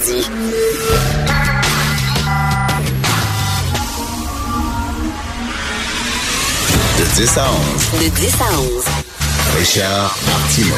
[0.00, 0.26] Dit.
[6.98, 8.84] De 10 à 11, De 10 à 11.
[9.58, 10.74] Richard Martineau.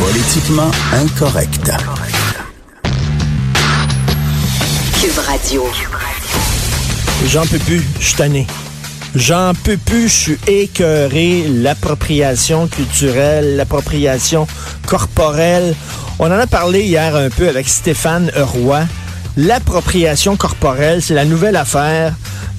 [0.00, 1.70] Politiquement incorrect.
[5.00, 5.64] Cube Radio.
[7.28, 8.46] J'en peux plus, je suis tanné.
[9.14, 11.44] J'en peux plus, je suis écœuré.
[11.48, 14.48] L'appropriation culturelle, l'appropriation
[14.86, 15.74] corporelle.
[16.18, 18.82] On en a parlé hier un peu avec Stéphane Roy.
[19.36, 22.14] L'appropriation corporelle, c'est la nouvelle affaire.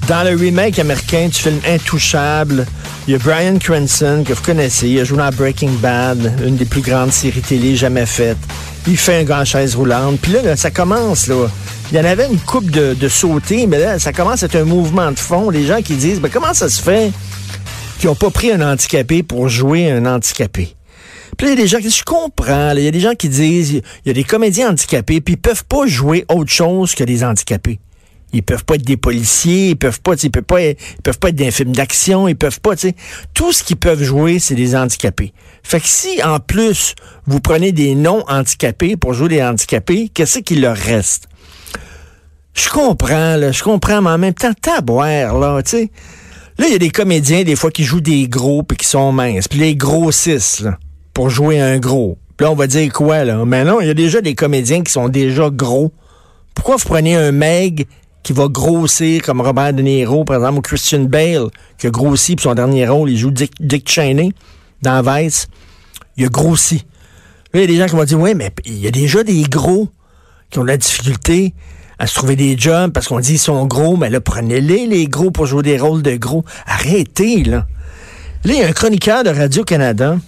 [0.08, 2.66] Dans le remake américain du film Intouchable,
[3.08, 4.88] il y a Brian Cranston, que vous connaissez.
[4.88, 8.36] Il a joué dans Breaking Bad, une des plus grandes séries télé jamais faites.
[8.86, 10.20] Il fait un grand chaise roulante.
[10.20, 11.48] Puis là, là, ça commence, là.
[11.90, 14.56] Il y en avait une coupe de, de sauter, mais là, ça commence à être
[14.56, 15.50] un mouvement de fond.
[15.50, 17.10] Les gens qui disent, ben, comment ça se fait
[17.98, 20.75] qu'ils n'ont pas pris un handicapé pour jouer un handicapé?
[21.36, 23.14] Puis il y a des gens qui disent, je comprends, il y a des gens
[23.14, 26.94] qui disent, il y a des comédiens handicapés, puis ils peuvent pas jouer autre chose
[26.94, 27.78] que des handicapés.
[28.32, 31.28] Ils peuvent pas être des policiers, ils peuvent pas, ils peuvent pas, ils peuvent pas
[31.28, 32.92] être des films d'action, ils peuvent pas, tu.
[33.34, 35.32] Tout ce qu'ils peuvent jouer, c'est des handicapés.
[35.62, 36.94] Fait que si, en plus,
[37.26, 41.28] vous prenez des non-handicapés pour jouer des handicapés, qu'est-ce qu'il leur reste?
[42.54, 45.90] Je comprends, là, je comprends, mais en même temps, taboire, là, tu sais.
[46.58, 49.12] Là, il y a des comédiens, des fois, qui jouent des gros puis qui sont
[49.12, 49.46] minces.
[49.46, 50.78] Puis les grossissent, là,
[51.16, 52.18] pour jouer un gros.
[52.36, 53.42] Puis là, on va dire quoi, là?
[53.46, 55.90] Mais non, il y a déjà des comédiens qui sont déjà gros.
[56.54, 57.86] Pourquoi vous prenez un meg
[58.22, 61.46] qui va grossir comme Robert De Niro, par exemple, ou Christian Bale,
[61.78, 64.34] qui a grossi, puis son dernier rôle, il joue Dick, Dick Cheney
[64.82, 65.48] dans Vice.
[66.18, 66.84] Il a grossi.
[67.54, 69.24] Là, il y a des gens qui vont dire, oui, mais il y a déjà
[69.24, 69.88] des gros
[70.50, 71.54] qui ont de la difficulté
[71.98, 75.06] à se trouver des jobs parce qu'on dit ils sont gros, mais là, prenez-les, les
[75.06, 76.44] gros, pour jouer des rôles de gros.
[76.66, 77.66] Arrêtez, là.
[78.44, 80.18] Là, il y a un chroniqueur de Radio-Canada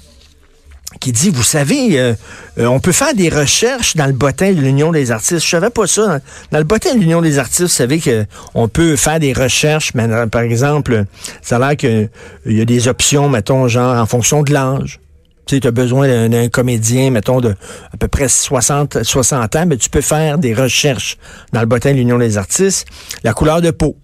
[1.00, 2.14] qui dit, vous savez, euh,
[2.58, 5.44] euh, on peut faire des recherches dans le bottin de l'Union des artistes.
[5.44, 6.20] Je savais pas ça.
[6.50, 9.92] Dans, le bottin de l'Union des artistes, vous savez que on peut faire des recherches,
[9.94, 11.04] mais, par exemple,
[11.42, 12.08] ça a l'air qu'il
[12.46, 14.98] y a des options, mettons, genre en fonction de l'âge.
[15.46, 17.54] Tu as besoin d'un- comédien, mettons, de
[17.92, 21.16] à peu près 60, 60 ans, mais tu peux faire des recherches
[21.52, 22.86] dans le bottin de l'Union des artistes.
[23.24, 23.96] La couleur de peau.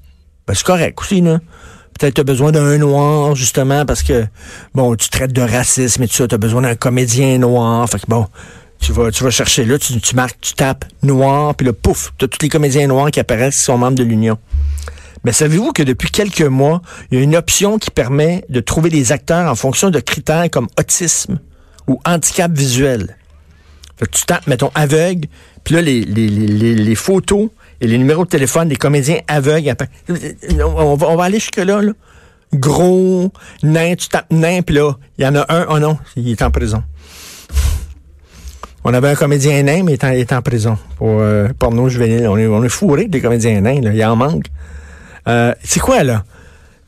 [0.46, 1.40] Ben, c'est correct aussi, là.
[1.98, 4.26] Peut-être tu as besoin d'un noir, justement, parce que,
[4.74, 7.88] bon, tu traites de racisme et tout ça, tu as besoin d'un comédien noir.
[7.88, 8.26] Fait que, bon,
[8.80, 12.28] tu vas, chercher là, tu, tu marques, tu tapes noir, puis là, pouf, tu as
[12.28, 14.38] tous les comédiens noirs qui apparaissent qui sont membres de l'Union.
[15.24, 18.90] Mais savez-vous que depuis quelques mois, il y a une option qui permet de trouver
[18.90, 21.38] des acteurs en fonction de critères comme autisme
[21.86, 23.16] ou handicap visuel?
[23.96, 25.28] Fait que tu tapes, mettons, aveugle,
[25.62, 27.48] puis là, les photos
[27.80, 29.68] et les numéros de téléphone des comédiens aveugles.
[29.68, 29.92] apparaissent.
[30.64, 31.92] On va, on va aller jusque-là, là.
[32.54, 36.30] Gros, nain, tu tapes nain, puis là, il y en a un, oh non, il
[36.30, 36.82] est en prison.
[38.84, 42.28] On avait un comédien nain, mais il est en, prison pour euh, porno juvénile.
[42.28, 43.92] On est, on est fourré des comédiens nains, là.
[43.92, 44.44] Il en manque.
[45.26, 46.22] Euh, c'est quoi, là?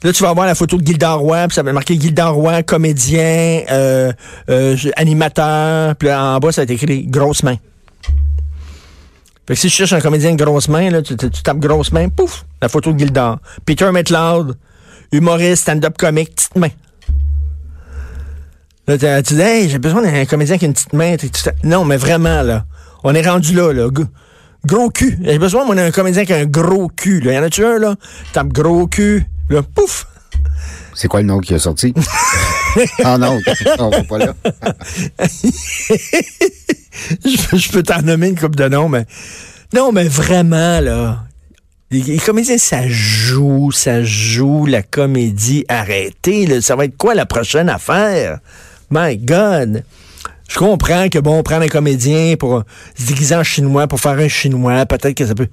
[0.02, 2.62] Là, tu vas avoir la photo de Gilda Roy, puis ça va marquer Gilda Roy,
[2.62, 4.12] comédien, euh,
[4.50, 7.56] euh, animateur, puis là, en bas, ça va être écrit grosse main.
[9.46, 11.58] Fait que si tu cherches un comédien de grosse main, là, tu, tu- tu tapes
[11.58, 13.38] grosse main, pouf, la photo de Gilda.
[13.64, 14.56] Peter McLeod,
[15.12, 16.70] humoriste, stand-up comique, petite main.
[18.88, 21.16] Là, tu dis, hey, j'ai besoin d'un comédien qui a une petite main.
[21.64, 22.64] Non, mais vraiment, là,
[23.04, 23.88] on est rendu là, là.
[24.64, 25.18] Gros cul.
[25.22, 27.20] J'ai besoin, moi, d'un comédien qui a un gros cul.
[27.20, 27.32] Là.
[27.32, 27.94] Y en a-tu un, là?
[28.32, 29.24] Tape gros cul.
[29.48, 30.06] Là, pouf!
[30.94, 31.94] C'est quoi le nom qui a sorti?
[33.04, 33.40] ah non,
[33.78, 34.34] on va pas là.
[37.24, 39.06] je, peux- t'en nommer une coupe de noms, mais.
[39.74, 41.24] Non, mais vraiment, là.
[41.90, 45.64] Les, comédiens, ça joue, ça joue la comédie.
[45.68, 46.60] Arrêtez.
[46.60, 48.40] Ça va être quoi la prochaine affaire?
[48.90, 49.84] My God!
[50.48, 52.62] Je comprends que, bon, prendre un comédien pour
[52.96, 55.48] se déguiser en chinois, pour faire un chinois, peut-être que ça peut.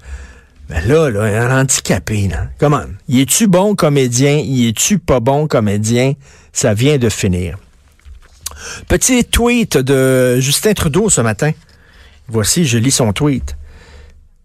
[0.70, 2.30] Mais là, là, un handicapé.
[2.58, 2.86] Comment?
[3.08, 4.38] Y es-tu bon comédien?
[4.38, 6.14] Y es-tu pas bon comédien?
[6.52, 7.58] Ça vient de finir.
[8.88, 11.52] Petit tweet de Justin Trudeau ce matin.
[12.28, 13.56] Voici, je lis son tweet.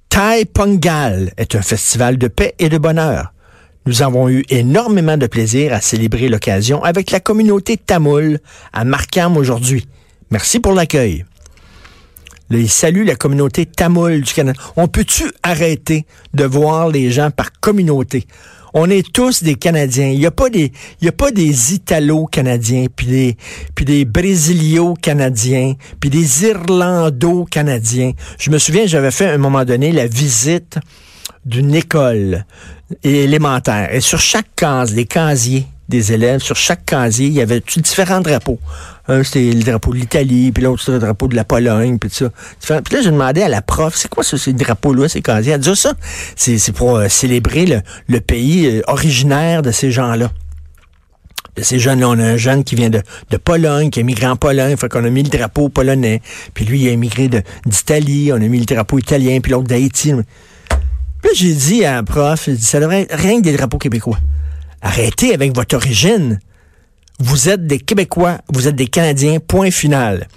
[0.08, 3.32] Thai Pongal est un festival de paix et de bonheur.
[3.86, 8.38] Nous avons eu énormément de plaisir à célébrer l'occasion avec la communauté tamoule
[8.72, 9.86] à Markham aujourd'hui.
[10.30, 11.24] Merci pour l'accueil.
[12.50, 14.58] Il salue la communauté tamoule du Canada.
[14.76, 18.26] On peut-tu arrêter de voir les gens par communauté?
[18.74, 20.08] On est tous des Canadiens.
[20.08, 20.72] Il n'y a pas des,
[21.06, 23.36] a pas des Italo-Canadiens, puis des,
[23.74, 28.12] puis des Brésilio-Canadiens, puis des Irlando-Canadiens.
[28.38, 30.78] Je me souviens, j'avais fait à un moment donné la visite
[31.44, 32.44] d'une école
[33.02, 33.94] élémentaire.
[33.94, 38.20] Et sur chaque case, les casiers des élèves, sur chaque casier, il y avait différents
[38.20, 38.58] drapeaux?
[39.08, 42.10] Un, c'était le drapeau de l'Italie, puis l'autre, c'était le drapeau de la Pologne, puis
[42.10, 42.80] tout ça.
[42.82, 45.54] Puis là, j'ai demandé à la prof, c'est quoi ça, ces drapeaux-là, ces casiers?
[45.54, 45.94] Elle dit, Ah, ça,
[46.36, 50.30] c'est pour euh, célébrer le, pays euh, originaire de ces gens-là.
[51.56, 54.26] De ces jeunes-là, on a un jeune qui vient de, de Pologne, qui a migré
[54.26, 56.20] en Pologne, fait qu'on a mis le drapeau polonais.
[56.52, 57.28] Puis lui, il a immigré
[57.64, 60.12] d'Italie, on a mis le drapeau italien, puis l'autre d'Haïti.
[61.22, 64.18] Puis j'ai dit à un prof, dit, ça devrait être rien que des drapeaux québécois.
[64.82, 66.38] Arrêtez avec votre origine.
[67.20, 70.28] Vous êtes des Québécois, vous êtes des Canadiens, point final.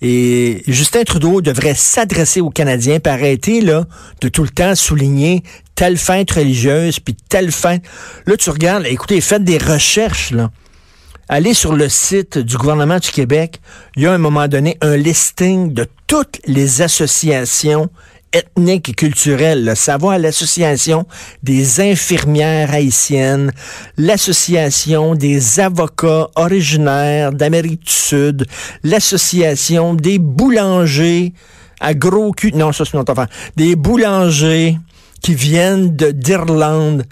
[0.00, 5.42] Et Justin Trudeau devrait s'adresser aux Canadiens et arrêter de tout le temps souligner
[5.74, 7.82] telle fête religieuse, puis telle fête.
[8.26, 10.32] Là, tu regardes, écoutez, faites des recherches.
[11.28, 13.60] Allez sur le site du gouvernement du Québec.
[13.96, 17.90] Il y a un moment donné un listing de toutes les associations
[18.32, 19.64] ethniques et culturelles.
[19.64, 19.74] là.
[19.74, 21.06] Ça l'association
[21.42, 23.52] des infirmières haïtiennes,
[23.96, 28.46] l'association des avocats originaires d'Amérique du Sud,
[28.82, 31.32] l'association des boulangers
[31.80, 32.52] à gros cul.
[32.52, 33.28] Non, ça c'est une autre affaire.
[33.56, 34.76] Des boulangers
[35.22, 37.04] qui viennent de- d'Irlande.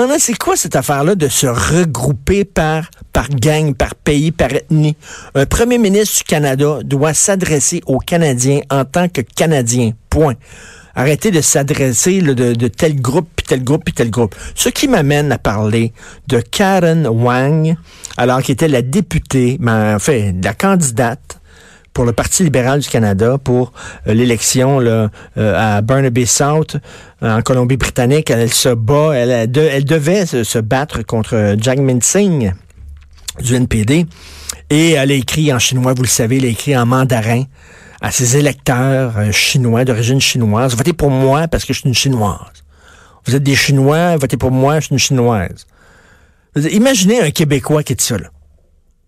[0.00, 4.96] Maintenant, c'est quoi cette affaire-là de se regrouper par, par gang, par pays, par ethnie?
[5.34, 9.92] Un premier ministre du Canada doit s'adresser aux Canadiens en tant que Canadien.
[10.08, 10.36] Point.
[10.94, 14.34] Arrêtez de s'adresser de, de tel groupe, puis tel groupe, puis tel groupe.
[14.54, 15.92] Ce qui m'amène à parler
[16.28, 17.76] de Karen Wang,
[18.16, 21.39] alors qui était la députée, mais en fait, la candidate
[21.92, 23.72] pour le Parti libéral du Canada pour
[24.06, 26.76] euh, l'élection euh, à Burnaby South
[27.22, 28.30] euh, en Colombie-Britannique.
[28.30, 32.52] Elle, se bat, elle, elle de- elle devait se, battre contre Jagmeet Singh
[33.42, 34.06] du NPD
[34.70, 37.44] et elle a écrit en chinois, vous le savez, elle a écrit en mandarin
[38.00, 40.74] à ses électeurs euh, chinois d'origine chinoise.
[40.76, 42.38] Votez pour moi parce que je suis une chinoise.
[43.26, 45.66] Vous êtes des Chinois, votez pour moi, je suis une chinoise.
[46.56, 48.28] Imaginez un Québécois qui dit ça, là.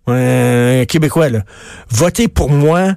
[0.07, 1.45] Un Québécois, là.
[1.91, 2.95] Votez pour moi,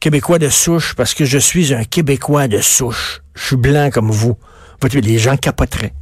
[0.00, 3.22] Québécois de souche, parce que je suis un Québécois de souche.
[3.34, 4.36] Je suis blanc comme vous.
[4.80, 5.92] Votez, les gens capoteraient.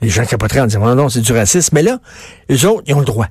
[0.00, 1.74] Les gens capoteraient en disant, non, non, c'est du racisme.
[1.74, 2.00] Mais là,
[2.48, 3.28] les autres, ils ont le droit.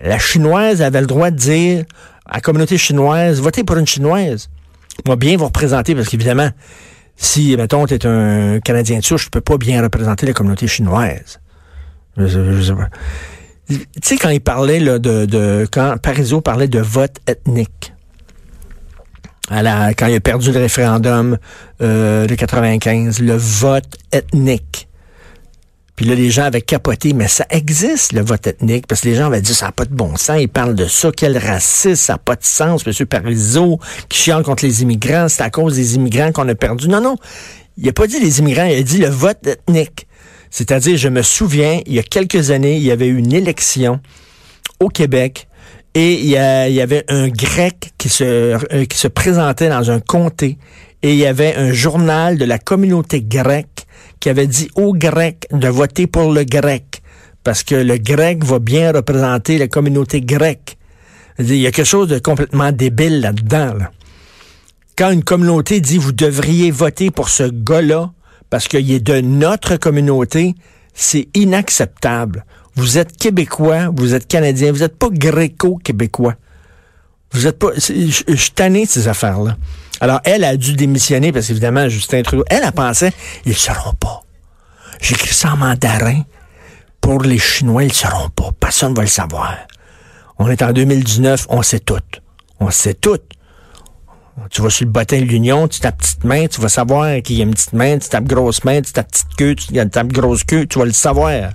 [0.00, 1.84] La chinoise avait le droit de dire
[2.26, 4.48] à la communauté chinoise, votez pour une chinoise.
[5.06, 6.50] Moi, bien vous représenter, parce qu'évidemment,
[7.16, 10.66] si, mettons, tu es un Canadien de souche, tu peux pas bien représenter la communauté
[10.66, 11.40] chinoise.
[12.16, 12.72] Je.
[13.70, 15.66] Tu sais, quand il parlait là, de, de.
[15.70, 17.92] Quand Parizeau parlait de vote ethnique,
[19.48, 21.38] à quand il a perdu le référendum
[21.80, 24.88] euh, de 95, le vote ethnique.
[25.96, 29.16] Puis là, les gens avaient capoté, mais ça existe, le vote ethnique, parce que les
[29.16, 31.94] gens avaient dit, ça n'a pas de bon sens, ils parlent de ça, quel racisme,
[31.94, 33.06] ça n'a pas de sens, M.
[33.06, 33.78] Parizeau,
[34.08, 36.88] qui chiale contre les immigrants, c'est à cause des immigrants qu'on a perdu.
[36.88, 37.16] Non, non,
[37.76, 40.06] il n'a pas dit les immigrants, il a dit le vote ethnique.
[40.50, 44.00] C'est-à-dire, je me souviens, il y a quelques années, il y avait eu une élection
[44.80, 45.46] au Québec
[45.94, 50.58] et il y, avait un grec qui se, euh, qui se présentait dans un comté
[51.02, 53.86] et il y avait un journal de la communauté grecque
[54.20, 57.02] qui avait dit aux Grecs de voter pour le grec
[57.42, 60.76] parce que le grec va bien représenter la communauté grecque.
[61.38, 63.74] Il y a quelque chose de complètement débile là-dedans.
[63.74, 63.90] là.
[64.96, 68.12] Quand une communauté dit vous devriez voter pour ce gars-là
[68.50, 70.54] parce qu'il est de notre communauté,
[70.92, 72.44] c'est inacceptable.
[72.74, 76.34] Vous êtes québécois, vous êtes canadien, vous n'êtes pas gréco-québécois.
[77.32, 77.68] Vous êtes pas.
[77.76, 79.56] Je je tanné ces affaires-là.
[80.00, 83.12] Alors, elle a dû démissionner parce qu'évidemment, Justin Trudeau, elle a pensé,
[83.44, 84.22] ils ne seront pas.
[85.00, 86.22] J'écris ça en mandarin.
[87.00, 88.50] Pour les Chinois, ils ne seront pas.
[88.58, 89.56] Personne ne va le savoir.
[90.38, 91.98] On est en 2019, on sait tout.
[92.60, 93.18] On sait tout.
[94.48, 97.36] Tu vas sur le bottin de l'Union, tu tapes petite main, tu vas savoir qu'il
[97.36, 100.12] y a une petite main, tu tapes grosse main, tu tapes petite queue, tu tapes
[100.12, 101.50] grosse queue, tu vas le savoir.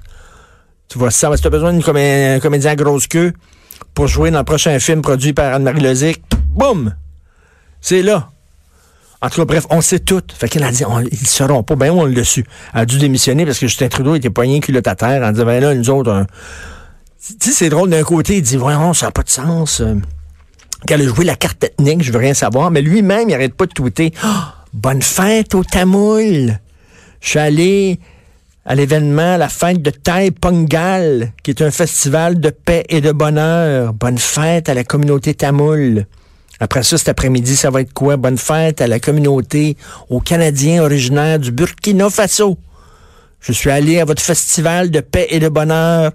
[0.88, 3.34] Tu vas savoir si tu as besoin d'un comé- comédien à grosse queue
[3.94, 6.22] pour jouer dans le prochain film produit par Anne-Marie Lozic.
[6.50, 6.94] Boum!
[7.82, 8.30] C'est là.
[9.22, 10.22] En tout cas, bref, on sait tout.
[10.38, 11.76] Fait qu'elle a dit, on- ils seront pas.
[11.76, 12.46] Ben, on l'a su.
[12.74, 15.46] Elle a dû démissionner parce que Justin Trudeau était poigné culotte à terre en disant,
[15.46, 16.26] ben là, nous autres, on-
[17.40, 19.82] tu sais, c'est drôle d'un côté, il dit, voyons, ça n'a pas de sens.
[20.88, 23.66] Qu'elle a joué la carte ethnique, je veux rien savoir, mais lui-même, il arrête pas
[23.66, 26.60] de tweeter Ah, Bonne fête au Tamoul!
[27.22, 28.00] Je suis allé
[28.66, 33.12] à l'événement, la fête de Thai Pongal, qui est un festival de paix et de
[33.12, 33.94] bonheur.
[33.94, 36.06] Bonne fête à la communauté tamoule.
[36.60, 38.18] Après ça, cet après-midi, ça va être quoi?
[38.18, 39.78] Bonne fête à la communauté,
[40.10, 42.58] aux Canadiens originaires du Burkina Faso.
[43.40, 46.12] Je suis allé à votre festival de paix et de bonheur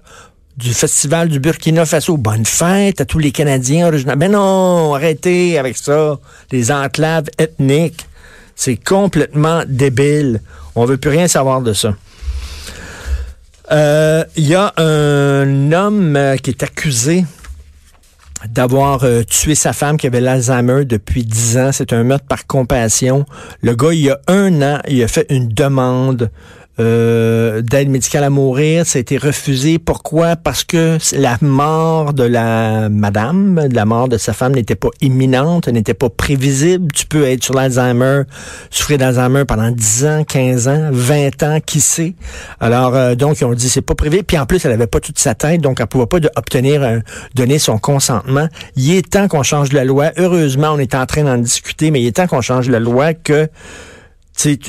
[0.61, 2.17] du festival du Burkina Faso.
[2.17, 4.15] Bonne fête à tous les Canadiens originaires.
[4.15, 6.19] Ben non, arrêtez avec ça.
[6.51, 8.05] Les enclaves ethniques.
[8.55, 10.41] C'est complètement débile.
[10.75, 11.95] On veut plus rien savoir de ça.
[13.71, 17.25] Euh, Il y a un homme euh, qui est accusé
[18.47, 21.71] d'avoir euh, tué sa femme qui avait l'Alzheimer depuis 10 ans.
[21.71, 23.25] C'est un meurtre par compassion.
[23.61, 26.29] Le gars, il y a un an, il a fait une demande
[26.79, 28.85] euh, d'aide médicale à mourir.
[28.85, 29.77] Ça a été refusé.
[29.77, 30.35] Pourquoi?
[30.35, 35.67] Parce que la mort de la madame, la mort de sa femme n'était pas imminente,
[35.67, 36.91] n'était pas prévisible.
[36.93, 38.23] Tu peux être sur l'Alzheimer,
[38.69, 42.15] souffrir d'Alzheimer pendant 10 ans, 15 ans, 20 ans, qui sait?
[42.59, 44.23] Alors, euh, donc, ils ont dit, c'est pas privé.
[44.23, 47.01] Puis en plus, elle avait pas toute sa tête, donc elle pouvait pas obtenir, un,
[47.35, 48.47] donner son consentement.
[48.77, 50.11] Il est temps qu'on change la loi.
[50.17, 53.13] Heureusement, on est en train d'en discuter, mais il est temps qu'on change la loi
[53.13, 53.49] que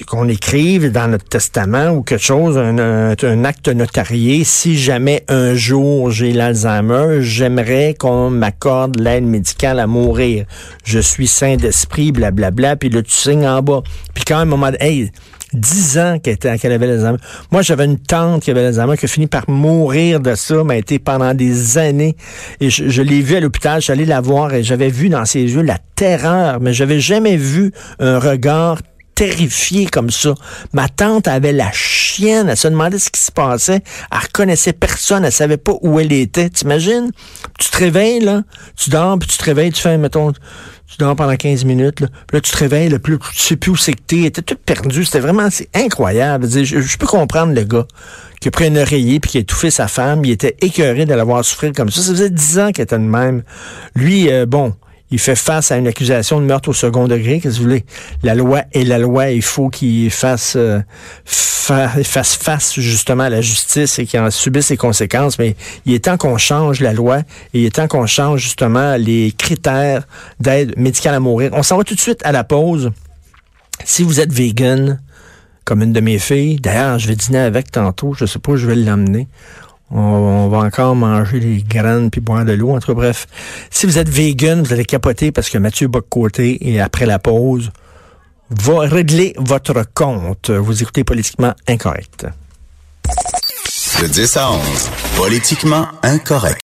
[0.06, 5.54] qu'on écrive dans notre testament ou quelque chose, un, un, acte notarié, si jamais un
[5.54, 10.44] jour j'ai l'Alzheimer, j'aimerais qu'on m'accorde l'aide médicale à mourir.
[10.84, 13.82] Je suis saint d'esprit, blablabla, puis là, tu signes en bas.
[14.14, 15.10] Puis quand même, un moment, hey,
[15.52, 17.18] 10 ans qu'elle qu avait l'Alzheimer.
[17.50, 20.76] Moi, j'avais une tante qui avait l'Alzheimer qui a fini par mourir de ça, m'a
[20.76, 22.16] été pendant des années.
[22.60, 25.42] Et je, je l'ai vue à l'hôpital, allé la voir et j'avais vu dans ses
[25.42, 28.78] yeux la terreur, mais j'avais jamais vu un regard
[29.22, 30.34] terrifiée comme ça.
[30.72, 35.24] Ma tante avait la chienne, elle se demandait ce qui se passait, elle reconnaissait personne,
[35.24, 36.50] elle savait pas où elle était.
[36.50, 37.12] T'imagines?
[37.56, 38.42] Tu te réveilles, là,
[38.76, 42.08] tu dors, puis tu te réveilles, tu fais, mettons, tu dors pendant 15 minutes, là,
[42.08, 44.42] puis là tu te réveilles, là, là, tu sais plus où c'est que t'es, t'es
[44.42, 46.48] tout perdu, c'était vraiment, c'est incroyable.
[46.50, 47.86] Je, peux comprendre le gars
[48.40, 51.14] qui a pris un oreiller puis qui a étouffé sa femme, il était écœuré de
[51.14, 52.02] la voir souffrir comme ça.
[52.02, 53.44] Ça faisait 10 ans qu'il était de même.
[53.94, 54.74] Lui, euh, bon,
[55.12, 57.38] il fait face à une accusation de meurtre au second degré.
[57.38, 57.84] Qu'est-ce que vous voulez?
[58.22, 59.30] La loi est la loi.
[59.30, 60.80] Il faut qu'il fasse, euh,
[61.24, 65.38] fa fasse face justement à la justice et qu'il en subisse ses conséquences.
[65.38, 65.54] Mais
[65.84, 67.18] il est temps qu'on change la loi
[67.52, 70.06] et il est temps qu'on change justement les critères
[70.40, 71.50] d'aide médicale à mourir.
[71.52, 72.90] On s'en va tout de suite à la pause.
[73.84, 74.98] Si vous êtes vegan,
[75.64, 78.56] comme une de mes filles, d'ailleurs, je vais dîner avec tantôt, je sais pas où
[78.56, 79.28] je vais l'emmener.
[79.92, 82.70] On, on, va encore manger des graines puis boire de l'eau.
[82.70, 83.26] En tout cas, bref.
[83.70, 87.70] Si vous êtes vegan, vous allez capoter parce que Mathieu Bock-Côté, et après la pause,
[88.50, 90.50] va régler votre compte.
[90.50, 92.26] Vous écoutez Politiquement Incorrect.
[94.00, 94.60] De 10 à 11,
[95.16, 96.60] Politiquement Incorrect.